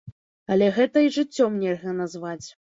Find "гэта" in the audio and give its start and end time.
0.77-1.05